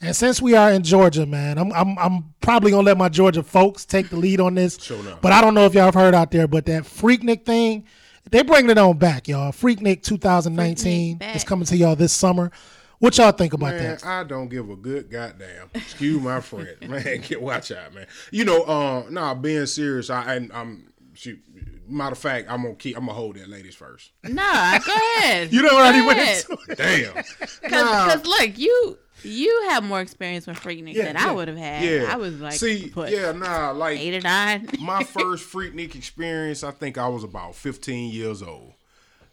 [0.02, 3.42] And since we are in Georgia, man, I'm I'm, I'm probably gonna let my Georgia
[3.42, 4.78] folks take the lead on this.
[4.78, 5.22] Sure enough.
[5.22, 7.86] But I don't know if y'all have heard out there, but that Freaknik thing,
[8.30, 9.54] they bringing it on back, y'all.
[9.54, 12.52] Freaknik 2019 Freaknik is coming to y'all this summer.
[13.00, 14.06] What y'all think about Man, that?
[14.06, 15.70] I don't give a good goddamn.
[15.74, 17.22] Excuse my friend, man.
[17.22, 18.08] Get watch out, man.
[18.32, 20.92] You know, uh, nah, being serious, I and I'm.
[21.14, 21.40] She,
[21.88, 22.98] matter of fact, I'm gonna keep.
[22.98, 24.12] I'm gonna hold that ladies first.
[24.24, 25.48] Nah, go ahead.
[25.54, 26.44] You done already Go went ahead.
[26.50, 26.78] into it.
[26.78, 27.14] Damn.
[27.64, 31.30] Because look, you you have more experience with Freaknik Yeah, than yeah.
[31.30, 31.84] I would have had.
[31.84, 32.12] Yeah.
[32.12, 34.68] I was like, see, put yeah, nah, like eight or nine.
[34.80, 38.74] my first Freaknik experience, I think I was about 15 years old.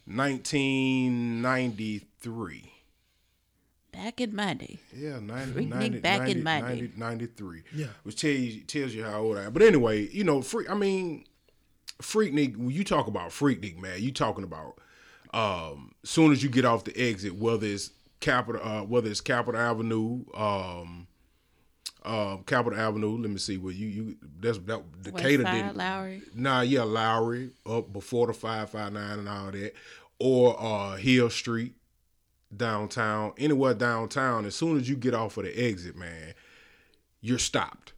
[0.05, 2.71] 1993.
[3.91, 4.79] Back in my day.
[4.95, 6.93] Yeah, 90, Freaknik 90, back 90, in my 90, day.
[6.95, 7.63] 93.
[7.75, 7.87] Yeah.
[8.03, 9.51] Which tells you, tells you how old I am.
[9.53, 11.25] But anyway, you know, freak, I mean,
[12.01, 14.79] Freaknik, when you talk about Freaknik, man, you talking about
[15.33, 19.59] um soon as you get off the exit, whether it's Capitol, uh, whether it's Capitol
[19.59, 21.07] Avenue, um,
[22.03, 23.17] uh, Capitol Avenue.
[23.17, 23.57] Let me see.
[23.57, 25.75] Well, you you that's that West Decatur Side, did.
[25.75, 26.21] Lowery.
[26.35, 29.73] Nah, yeah, Lowery up before the five five nine and all that,
[30.19, 31.73] or uh Hill Street
[32.55, 34.45] downtown, anywhere downtown.
[34.45, 36.33] As soon as you get off of the exit, man,
[37.21, 37.93] you're stopped.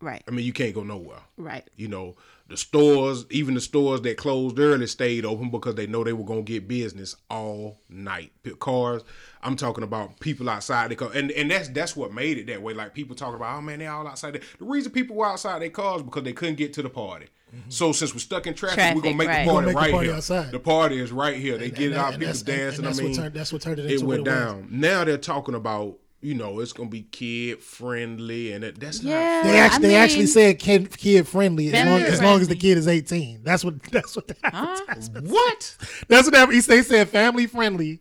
[0.00, 1.20] Right, I mean, you can't go nowhere.
[1.36, 1.68] right.
[1.76, 2.16] You know,
[2.52, 6.24] the stores, even the stores that closed early, stayed open because they know they were
[6.24, 8.30] gonna get business all night.
[8.42, 9.02] P- Cars,
[9.42, 12.62] I'm talking about people outside the car, and and that's that's what made it that
[12.62, 12.74] way.
[12.74, 14.34] Like people talking about, oh man, they all outside.
[14.34, 14.42] There.
[14.58, 17.26] The reason people were outside their cars because they couldn't get to the party.
[17.54, 17.70] Mm-hmm.
[17.70, 19.44] So since we're stuck in traffic, we're gonna make right.
[19.44, 20.16] the party gonna make the right party here.
[20.16, 20.50] outside.
[20.52, 21.58] The party is right here.
[21.58, 22.50] They get and it out, people dancing.
[22.54, 24.34] and that's I what mean, turned- that's what turned it it into went what it
[24.34, 24.44] was.
[24.52, 24.68] down.
[24.70, 25.96] Now they're talking about.
[26.24, 29.42] You know, it's gonna be kid friendly, and it, that's Yeah.
[29.42, 29.50] not.
[29.50, 32.46] They actually, I they actually said kid kid friendly as long, Family as long as
[32.48, 33.42] the kid is 18.
[33.42, 34.76] That's what that's what the Huh?
[34.80, 35.76] advertisement What?
[36.08, 37.08] That's what that, they said.
[37.08, 38.00] Family friendly.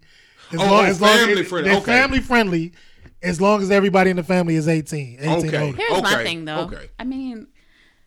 [0.51, 1.85] As Oh, long, oh, as long family as, friendly, They're okay.
[2.01, 2.73] family friendly,
[3.23, 5.17] as long as everybody in the family is 18.
[5.19, 5.57] 18 Okay.
[5.59, 5.77] older.
[5.77, 6.59] Here's my thing though.
[6.65, 6.89] okay.
[6.99, 7.47] I mean,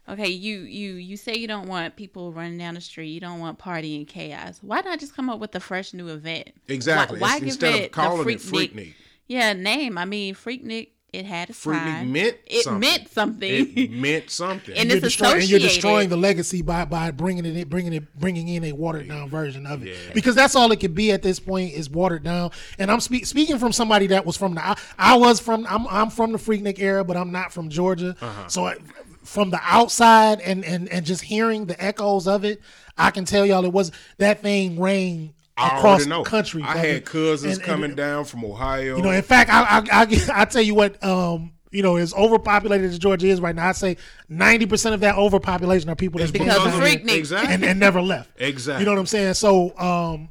[0.08, 3.08] okay, you you you say you don't want people running down the street.
[3.08, 4.58] You don't want party and chaos.
[4.62, 6.50] Why not just come up with a fresh new event?
[6.68, 7.18] Exactly.
[7.18, 8.94] Why, why It's- give instead of it calling the it Freaknik?
[9.24, 9.28] Freaknik.
[9.28, 9.98] Yeah, name.
[9.98, 10.88] I mean, Freaknik.
[11.12, 12.12] It had a Freaknik time.
[12.12, 12.80] meant it something.
[12.80, 13.72] meant something.
[13.76, 14.74] It meant something.
[14.76, 17.92] And You're it's destroying, and you're destroying the legacy by by bringing it in, bringing
[17.92, 20.12] it bringing in a watered down version of it Yeah.
[20.12, 23.26] because that's all it could be at this point is watered down and i'm speak,
[23.26, 26.38] speaking from somebody that was from the I, I was from I'm, I'm from the
[26.38, 28.48] freaknik era but i'm not from georgia Uh-huh.
[28.48, 28.76] so I,
[29.22, 32.60] from the outside and, and and just hearing the echoes of it
[32.98, 36.72] i can tell y'all it was that thing rang I across already the country I
[36.72, 36.88] brother.
[36.88, 38.96] had cousins And- and- coming down from Ohio.
[38.96, 42.12] you know, in fact, I I, I I tell you what, um, you know, as
[42.14, 43.96] overpopulated as Georgia is right now, I'd say
[44.28, 47.16] ninety percent of that overpopulation are people that's It's Because of Freaknik.
[47.16, 47.54] Exactly.
[47.54, 48.30] and, and never left.
[48.40, 48.80] Exactly.
[48.82, 49.34] You know what I'm saying?
[49.34, 50.28] So, um,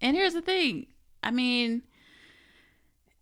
[0.00, 0.86] And here's the thing.
[1.22, 1.82] I mean,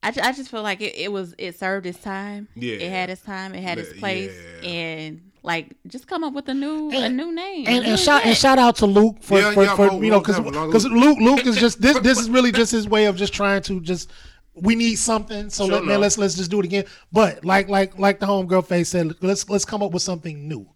[0.02, 2.46] I, I just feel like it, it was it served its time.
[2.54, 2.74] Yeah.
[2.76, 3.54] It had its time.
[3.54, 3.98] It had its Yeah.
[4.00, 4.32] place.
[4.62, 7.66] And like, just come up with a new a new name.
[7.66, 10.10] and, and shout and shout out to Luke for Yeah, for, yeah, for Mo- you
[10.10, 13.16] know because because Luke Luke is just this this is really just his way of
[13.16, 14.12] just trying to just
[14.54, 16.84] we need something so Sure let, man, let's let's just do it again.
[17.10, 20.68] But like like like the homegirl Faythe said, let's let's come up with something new.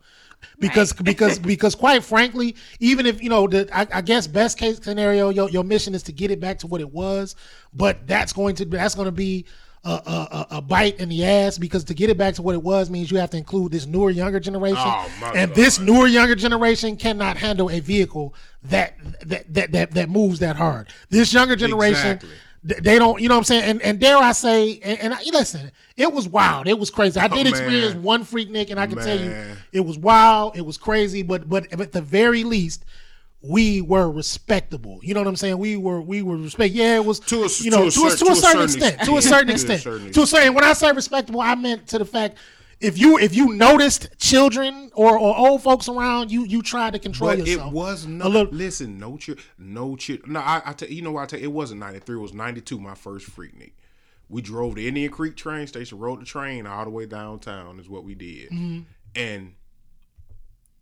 [0.59, 4.81] Because because because quite frankly, even if you know the I, I guess best case
[4.83, 7.37] scenario, your your mission is to get it back to what it was,
[7.75, 9.45] but that's going to that's going to be
[9.85, 12.63] a, a, a- bite in the ass because to get it back to what it
[12.63, 15.57] was means you have to include this newer younger generation, Oh, and God.
[15.57, 18.33] this newer younger generation cannot handle a vehicle
[18.65, 18.95] that
[19.27, 20.89] that that that, that moves that hard.
[21.11, 22.13] This younger generation.
[22.13, 22.31] Exactly.
[22.65, 25.19] They don't, you know what I'm saying, and, and dare I say, and, and I,
[25.33, 27.19] listen, it was wild, it was crazy.
[27.19, 29.35] I did Oh, experience one Freaknik, and I can tell you,
[29.73, 32.85] it was wild, it was crazy, but but at the very least,
[33.43, 35.01] we were respectable.
[35.03, 35.59] You know what I'm saying?
[35.59, 36.75] We were we were respect.
[36.75, 38.63] Yeah, it was To a- you know to a to a, cer- to a certain
[38.63, 39.83] extent, to a certain To extent,
[40.15, 40.55] to a certain.
[40.55, 42.39] When I say respectable, I meant to the fact.
[42.81, 46.99] If you if you noticed children or, or old folks around, you you tried to
[46.99, 47.69] control But yourself.
[47.71, 48.27] it was a no.
[48.29, 48.53] little.
[48.53, 50.19] listen, no chil, no chil.
[50.27, 52.17] No, I, I tell you know what I tell you, it wasn't ninety three.
[52.17, 52.81] It was ninety two.
[52.81, 53.75] My first Freaknik.
[54.29, 57.79] We drove the Indian Creek train station, rode the train all the way downtown.
[57.79, 58.81] Is what we did, Mm-hmm.
[59.15, 59.55] and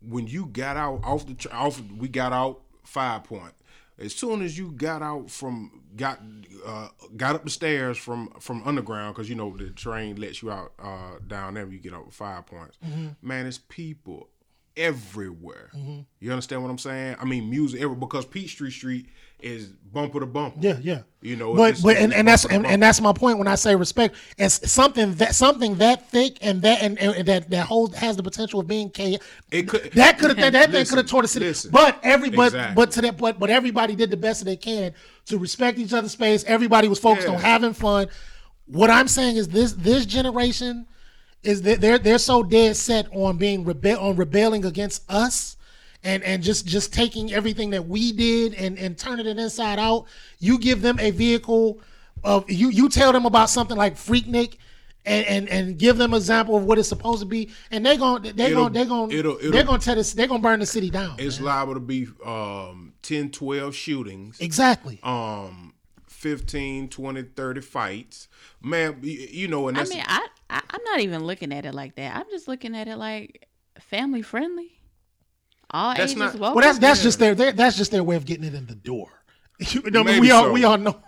[0.07, 3.53] when you got out off the off, we got out five point.
[3.99, 6.19] As soon as you got out from got
[6.65, 6.87] uh,
[7.17, 10.71] got up the stairs from from underground because you know the train lets you out
[10.81, 11.67] uh, down there.
[11.67, 12.77] You get out with five points.
[13.21, 14.29] Man, it's people
[14.75, 15.69] everywhere.
[16.19, 17.17] You understand what I'm saying?
[17.19, 19.07] I mean, music everywhere because Peachtree Street
[19.41, 20.57] is bumper to bumper.
[20.61, 21.01] Yeah, yeah.
[21.21, 23.75] You know, but but and, and that's and, and that's my point when I say
[23.75, 24.15] respect.
[24.37, 28.23] It's something that something that thick and that and, and that that holds has the
[28.23, 29.19] potential of being chaos.
[29.51, 31.45] It could- that could have that, that thing could have torn the city.
[31.45, 31.69] listen.
[31.71, 32.75] But everybody Exactly.
[32.75, 34.93] but to that but but everybody did the best that they can
[35.27, 36.43] to respect each other's space.
[36.45, 37.35] Everybody was focused Yeah.
[37.35, 38.07] on having fun.
[38.65, 40.87] What I'm saying is this this generation
[41.43, 45.57] is that they're they're so dead set on being rebe- on rebelling against us
[46.03, 50.05] and and just just taking everything that we did and and turning it inside out
[50.39, 51.79] you give them a vehicle
[52.23, 54.57] of you you tell them about something like freaknik
[55.05, 57.97] and, and and give them an example of what it's supposed to be and they're
[57.97, 59.99] going to they're It'll- going to they're going to it'll- it'll- they're going to tell
[59.99, 61.45] us they're going to burn the city down It's man.
[61.47, 64.39] liable to be um, 10, 12 shootings.
[64.39, 65.73] exactly um
[66.07, 68.27] 15 20 30 fights
[68.61, 71.73] man you know and I that's mean, I, I I'm not even looking at it
[71.73, 72.15] like that.
[72.15, 73.47] I'm just looking at it like
[73.79, 74.73] family friendly.
[75.73, 76.55] All That's ages not- welcome.
[76.55, 78.75] well that's that's just their, their that's just their way of getting it in the
[78.75, 79.07] door
[79.59, 80.51] you know, Maybe we all so.
[80.53, 80.99] we all know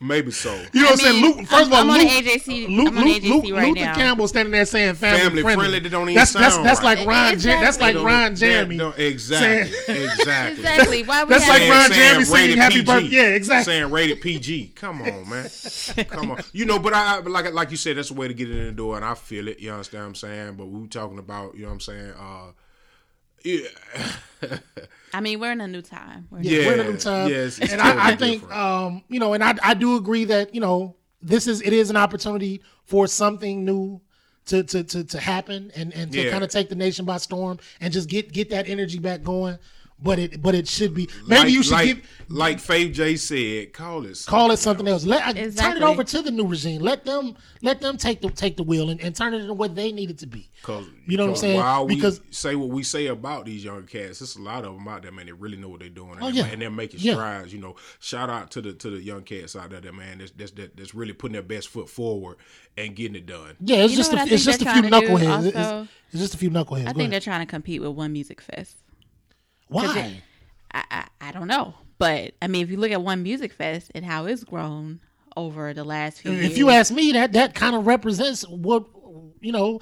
[0.00, 1.22] maybe so You know I what I'm saying?
[1.22, 3.56] Luke, first of all, I'm- I'm on Luke, AJC Luke, I'm on Luke, AJC Luke,
[3.56, 3.94] right Luther now.
[3.94, 5.62] Campbell standing there saying family, Family friendly.
[5.62, 6.98] friendly, that don't even that's, that's, sound that's right.
[6.98, 7.38] like Ron.
[7.38, 8.76] Jer- that's like Don't- Ron that Jeremy.
[8.78, 11.02] don't- exactly saying- exactly Exactly.
[11.04, 12.84] Why we That's have like Ron saying Jeremy singing rated Happy PG.
[12.86, 13.08] Birthday.
[13.16, 13.72] Yeah, exactly.
[13.72, 14.72] Saying rated PG.
[14.74, 15.50] Come on, man.
[16.08, 16.40] Come on.
[16.52, 18.56] You know, but I I- like like you said, that's the way to get it
[18.58, 19.60] in the door, and I feel it.
[19.60, 20.54] You understand what I'm saying?
[20.56, 22.12] But we were talking about, you know what I'm saying?
[22.18, 22.50] Uh,
[23.44, 23.68] yeah,
[25.14, 26.26] I mean, we're in a new time.
[26.30, 26.66] We're in a Yeah.
[26.66, 27.28] We're in a new time.
[27.30, 30.54] yes, it's and I, I think, um, you know, and I, I do agree that
[30.54, 34.00] you know this is it is an opportunity for something new
[34.46, 36.30] to to to, to happen and and to Yeah.
[36.30, 39.58] kind of take the nation by storm and just get get that energy back going.
[40.02, 43.16] But it but it should be maybe like, you should like, give like Faythe J
[43.16, 45.04] said, call it call it something else.
[45.04, 46.80] Let turn it over to the new regime.
[46.82, 49.74] Let them let them take the take the wheel and, and turn it into what
[49.76, 50.50] they need it to be.
[50.62, 51.86] Cause You know what I'm saying?
[51.86, 54.88] Because- we say what we say about these young cats, there's a lot of them
[54.88, 55.26] out there, man.
[55.26, 56.52] They really know what they're doing, and, Oh, they're, yeah.
[56.52, 57.12] and they're making Yeah.
[57.14, 57.52] strides.
[57.52, 60.18] You know, shout out to the to the young cats out there, that man.
[60.18, 62.38] That's that's that, that's really putting their best foot forward
[62.76, 63.56] and getting it done.
[63.60, 65.46] Yeah, it's You just what a, I it's just a few trying to knuckleheads.
[65.46, 66.80] It's, it's just a few knuckleheads.
[66.88, 67.12] I Go think ahead.
[67.12, 68.76] they're trying to compete with One Music Fest.
[69.72, 70.22] Why?
[70.72, 73.90] I, I I don't know, but I mean, if you look at One Music Fest
[73.94, 75.00] and how it's grown
[75.36, 78.84] over the last few years, If you ask me, that that kind of represents what
[79.40, 79.80] you know,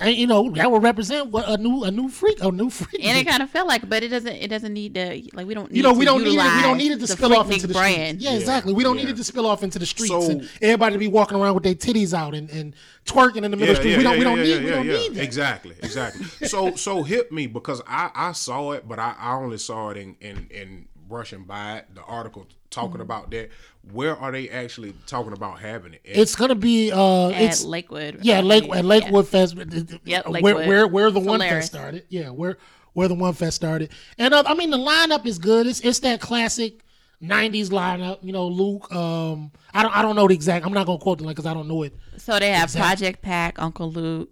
[0.00, 3.04] and you know that would represent what a new a new freak a new freak.
[3.04, 4.32] and it kind of felt like, but it doesn't.
[4.32, 5.22] It doesn't need to.
[5.34, 5.70] Like we don't.
[5.70, 6.56] Need you know, to we don't need it.
[6.56, 8.20] We don't need it to spill off into the brand.
[8.20, 8.24] streets.
[8.24, 8.72] Yeah, exactly.
[8.72, 9.04] We don't yeah.
[9.04, 11.54] need it to spill off into the streets So- and everybody to be walking around
[11.54, 13.98] with their titties out and, and twerking in the middle of the street.
[13.98, 14.18] we don't.
[14.18, 14.64] we don't need.
[14.64, 15.22] we don't need that.
[15.22, 16.24] Exactly, exactly.
[16.48, 19.96] so so hit me because I I saw it, but I, I only saw it
[19.96, 21.94] in in in brushing by it.
[21.94, 23.00] The article talking Mm-hmm.
[23.02, 23.50] about that.
[23.92, 26.00] Where are they actually talking about having it?
[26.04, 26.90] It's gonna be.
[26.92, 28.20] uh At It's Lakewood.
[28.22, 28.76] Yeah, I Lake think.
[28.76, 29.56] at Lakewood Fest.
[29.56, 30.66] Yep, where, Lakewood.
[30.68, 31.50] where where the one Solaris.
[31.52, 32.04] fest started.
[32.08, 32.56] Yeah, where
[32.94, 33.90] where the one fest started.
[34.16, 35.66] And uh, I mean the lineup is good.
[35.66, 36.80] It's it's that classic
[37.22, 38.18] '90s lineup.
[38.22, 38.90] You know, Luke.
[38.94, 40.64] Um, I don't I don't know the exact.
[40.64, 41.94] I'm not gonna quote the line because I don't know it.
[42.18, 42.86] So they have Exactly.
[42.86, 44.30] Project Pat, Uncle Luke,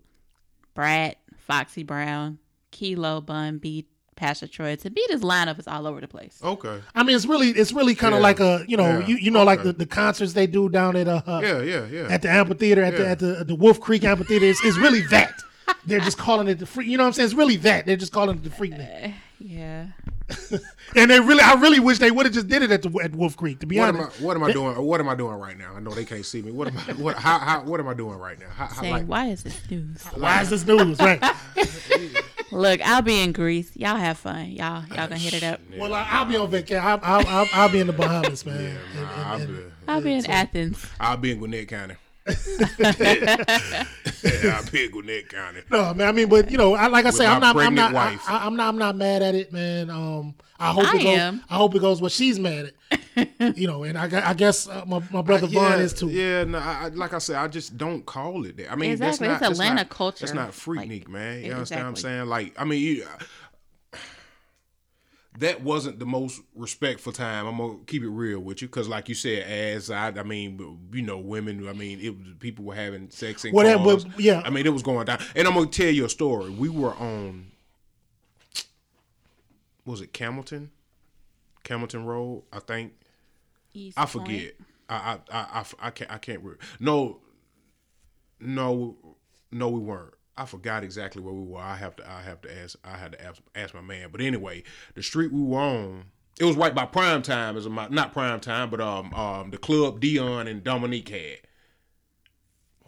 [0.75, 2.39] Brat, Foxy Brown,
[2.71, 4.77] Kilo, Bun, Beat, Pastor Troy.
[4.77, 6.39] To beat his lineup is all over the place.
[6.43, 6.81] okay.
[6.95, 9.17] I mean, it's really it's really kind of Yeah, like a you know yeah, you,
[9.17, 12.09] you know like the, the concerts they do down at uh Yeah, yeah, yeah.
[12.11, 14.45] at the amphitheater at the at the the Wolf Creek amphitheater.
[14.47, 15.33] It's, it's really that.
[15.87, 16.87] They're just calling it the free.
[16.87, 17.27] You know what I'm saying?
[17.27, 17.87] It's really that.
[17.87, 19.15] They're just calling it the free night.
[19.39, 19.87] Yeah.
[20.97, 23.15] And they really, I really wish they would have just did it at the at
[23.15, 23.61] Wolf Creek.
[23.61, 24.75] To be what am I honest, what am I doing?
[24.83, 25.75] What am I doing right now?
[25.77, 26.51] I know they can't see me.
[26.51, 26.93] What am I?
[26.95, 28.49] What how, how what am I doing right now?
[28.49, 30.03] How, how, Saying, like, why is this news?
[30.15, 30.99] why is this news?
[30.99, 31.23] Right.
[32.51, 33.71] Look, I'll be in Greece.
[33.77, 34.47] Y'all have fun.
[34.51, 35.61] Y'all, y'all gonna hit it up.
[35.77, 36.83] Well, I, I'll be on vacation.
[36.83, 38.57] I'll, I'll, I'll, I'll be in the Bahamas, man.
[38.57, 40.87] And- and- I'll, and- be, I'll be in Athens.
[41.01, 41.95] I'll be in Gwinnett County.
[42.79, 43.85] yeah,
[44.55, 45.61] I'll be in Gwinnett County.
[45.71, 46.09] no, man.
[46.09, 48.23] I mean, but you know, I, like I say, I'm not, I'm not, I, wife.
[48.29, 49.91] I, am not, I'm not mad at it, man.
[49.91, 51.19] Um, I hope I it goes.
[51.19, 51.45] am.
[51.49, 52.98] I hope it goes what she's mad at.
[53.57, 56.09] You know, and I, I guess uh, my, my brother yeah, Von is too.
[56.09, 58.71] Yeah, no, I, I- like I said, I just don't call it that.
[58.73, 60.21] I mean, that's Exactly, not it's that's Atlanta not, culture.
[60.27, 61.45] That's not freaknik, Like, man.
[61.45, 62.27] You understand what I'm saying?
[62.27, 63.05] Like, I mean, you,
[65.39, 67.47] that wasn't the most respectful time.
[67.47, 70.79] I'm gonna keep it real with you, because like you said, as I, I mean,
[70.93, 71.69] you know, women.
[71.69, 74.05] I mean, it was people were having sex and Whatever, cars.
[74.05, 74.43] but, yeah.
[74.45, 75.21] I mean, it was going down.
[75.37, 76.51] And I'm gonna tell you a story.
[76.51, 77.53] We were on,
[79.85, 80.71] was it Camilton,
[81.65, 82.43] Camilton Road?
[82.53, 82.95] I think.
[83.73, 84.55] East I forget.
[84.89, 84.95] I
[85.31, 86.43] I I I, I can't I can't.
[86.43, 87.21] Re- no,
[88.41, 88.97] no,
[89.51, 90.15] no, we weren't.
[90.37, 91.61] I forgot exactly where we were.
[91.61, 94.09] I have to I have to ask I had to ask ask my man.
[94.13, 94.63] But anyway,
[94.95, 96.05] the street we were on,
[96.39, 99.59] it was right by prime time Is my not prime time, but um um the
[99.59, 101.39] club Deion and Dominique had.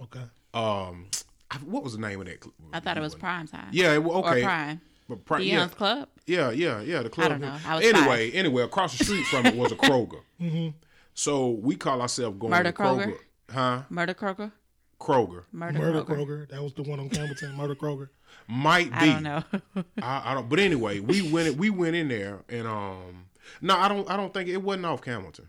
[0.02, 0.22] Okay.
[0.54, 1.08] Um,
[1.50, 2.42] I- what was the name of that?
[2.42, 3.68] cl- I thought it was prime time.
[3.72, 4.40] Yeah, it, okay.
[4.40, 4.80] Or prime.
[5.10, 5.66] But pri- Deion's yeah.
[5.68, 6.08] Club.
[6.26, 7.02] Yeah, yeah, yeah.
[7.02, 7.26] The club.
[7.26, 7.56] I don't know.
[7.66, 10.20] I was anyway, anyway, across the street from it was a Kroger.
[10.40, 10.68] mm-hmm.
[11.14, 13.06] So we call ourselves going Murder to Kroger.
[13.06, 13.18] Kroger?
[13.52, 13.82] Huh?
[13.90, 14.52] Murder Kroger.
[15.00, 15.42] Kroger.
[15.50, 16.16] Murder, Murder Kroger.
[16.16, 16.48] Kroger.
[16.50, 17.56] That was the one on Campbellton.
[17.56, 18.08] Murder Kroger.
[18.46, 18.96] Might be.
[18.96, 19.44] I don't know.
[20.02, 20.48] I, I don't.
[20.48, 21.56] But anyway, we went.
[21.56, 23.26] We went in there, and um,
[23.60, 24.08] no, I don't.
[24.08, 25.48] I don't think it wasn't off Hamilton.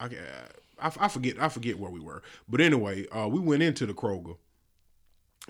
[0.00, 0.08] I,
[0.80, 1.40] I, I forget.
[1.40, 2.22] I forget where we were.
[2.48, 4.36] But anyway, uh, we went into the Kroger,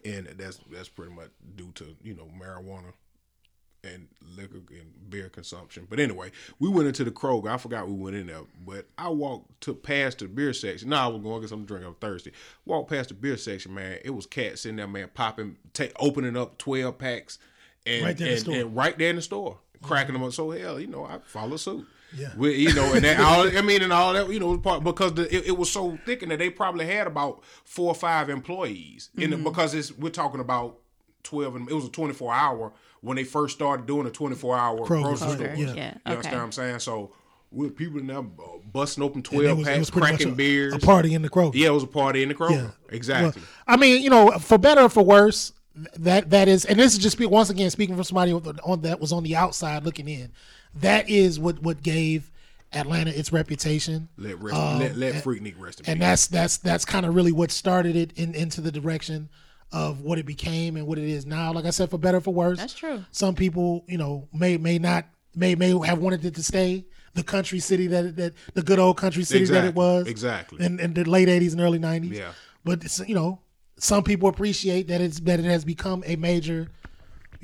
[0.05, 2.93] and that's that's pretty much due to you know marijuana
[3.85, 5.87] and liquor and beer consumption.
[5.89, 7.49] But anyway, we went into the Kroger.
[7.51, 10.89] I forgot we went in there, but I walked to past the beer section.
[10.89, 11.85] No, I was going to get something to drink.
[11.85, 12.33] I was thirsty.
[12.65, 13.99] Walked past the beer section, man.
[14.05, 17.39] It was cats in there, man, popping, ta- opening up twelve packs,
[17.87, 18.55] and Right there in the and, store.
[18.57, 20.33] and right there in the store, cracking them up.
[20.33, 21.87] So hell, you know, I follow suit.
[22.17, 22.29] Yeah.
[22.37, 25.15] We, you know, and that all I mean, and all that, you know, part because
[25.15, 28.31] the, it, it was so thick and that they probably had about four or five
[28.31, 29.41] employees in Mm-hmm.
[29.41, 30.79] it because it's we're talking about
[31.25, 32.73] twelve and it was a twenty four hour
[33.05, 35.03] when they first started doing a twenty four hour Kroger.
[35.03, 35.47] grocery store.
[35.47, 35.55] yeah.
[35.57, 35.95] Yeah, You okay.
[36.07, 36.79] understand what I'm saying?
[36.81, 37.13] So
[37.51, 38.23] we people now
[38.73, 40.73] busting open twelve was, packs, was pretty much cracking a, beers.
[40.75, 41.55] a party in the Kroger.
[41.55, 42.51] Yeah, it was a party in the Kroger.
[42.65, 42.71] Yeah.
[42.89, 43.41] Exactly.
[43.41, 45.53] Well, I mean, you know, for better or for worse,
[45.97, 49.01] that that is, and this is just once again speaking from somebody on, on that
[49.01, 50.33] was on the outside looking in.
[50.75, 52.31] That is what what gave
[52.73, 56.07] Atlanta its reputation, let rest, let let Freaknik rest in Um, and peace.
[56.09, 59.29] that's that's that's kind of really what started it in, into the direction
[59.75, 61.53] of what it became and what it is now.
[61.53, 63.05] Like I said, for better or for worse, That's true.
[63.11, 67.25] Some people, you know, may may not may may have wanted it to stay the
[67.25, 70.65] country city that that the good old country city that it was exactly.
[70.65, 72.13] in, in the late '80s and early '90s.
[72.13, 72.33] Yeah.
[72.63, 73.41] but it's, you know,
[73.77, 76.69] some people appreciate that it's that it has become a major,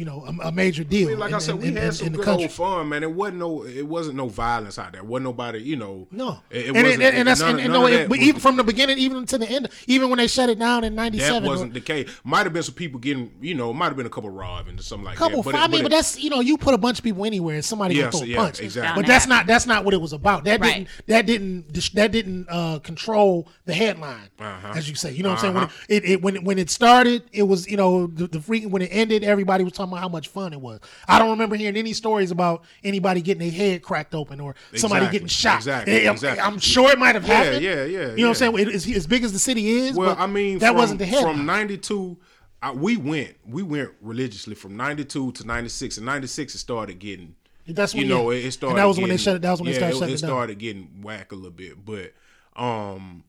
[0.01, 1.09] you know, a, a major deal.
[1.09, 2.45] I mean, like I said, in- we in- had in- some in the good country.
[2.45, 3.03] old fun, man.
[3.03, 5.05] It wasn't no, it wasn't no violence out there.
[5.05, 6.09] wasn't nobody, you know.
[6.11, 7.03] No, it, it and, and, wasn't.
[7.03, 9.27] and, that's none, and, and none no, of it, was- even from the beginning, even
[9.27, 11.81] to the end, even when they shut it down in '97, that '97, wasn't the
[11.83, 12.09] case.
[12.25, 14.83] Might have been some people getting, you know, might have been a couple robbing or
[14.83, 15.43] something like couple.
[15.43, 15.55] that.
[15.55, 17.65] I mean, it- but that's you know, you put a bunch of people anywhere, and
[17.65, 18.61] somebody Yes, gonna throw a yeah, punch.
[18.61, 19.03] exactly.
[19.03, 20.45] But that's not that's not what it was about.
[20.45, 20.75] That Right.
[20.75, 24.73] didn't that didn't that didn't uh, control the headline, Uh-huh.
[24.75, 25.13] as you say.
[25.13, 25.55] You know what I'm saying?
[25.55, 28.71] When it, it when it, when it started, it was you know the, the Freaknik
[28.71, 30.81] when it ended, everybody was talking about how much fun it was.
[31.09, 35.07] I don't remember hearing any stories about anybody getting their head cracked open or somebody
[35.07, 35.57] Exactly, getting shot.
[35.57, 36.41] exactly, I'm- exactly.
[36.43, 37.63] I'm sure it might have happened.
[37.63, 37.85] yeah, yeah, yeah.
[37.85, 38.25] You know yeah.
[38.25, 38.69] what I'm saying?
[38.69, 39.97] It as big as the city is.
[39.97, 41.37] Well, I mean, that from, wasn't the headline.
[41.37, 42.19] From '92,
[42.63, 47.35] I, we went, we went religiously from '92 to '96, and '96 it started getting.
[47.67, 48.73] That's when you know it, it started.
[48.75, 49.43] And that was when they getting- shut it.
[49.43, 50.59] That was when yeah, they started it, shutting it it down.
[50.59, 52.13] getting whack a little bit, but
[52.57, 53.25] um,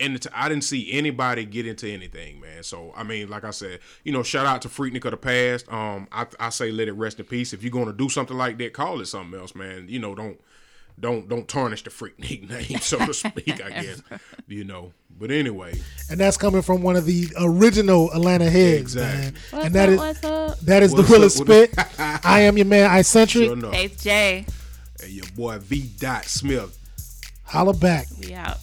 [0.00, 2.62] and I didn't see anybody get into anything, man.
[2.62, 5.70] So I mean, like I said, you know, shout out to Freaknik of the past.
[5.72, 7.52] Um, I, I say let it rest in peace.
[7.52, 9.86] If you're gonna do something like that, call it something else, man.
[9.88, 10.40] You know, don't
[11.00, 13.64] don't don't tarnish the Freaknik name, so to speak.
[13.64, 14.02] I guess
[14.48, 14.92] you know.
[15.18, 15.74] But anyway,
[16.10, 19.22] and that's coming from one of the original Atlanta heads, Exactly.
[19.22, 19.34] man.
[19.50, 19.92] What's and that up?
[19.92, 20.58] is what's up?
[20.60, 21.74] that is What's the Willa up Spit.
[22.24, 23.28] I am your man, iCentric.
[23.44, 23.74] sure enough.
[23.74, 24.46] It's Jay.
[25.02, 25.90] and your boy V.
[25.98, 26.76] Dot Smith.
[27.44, 28.06] Holla back.
[28.20, 28.56] We out.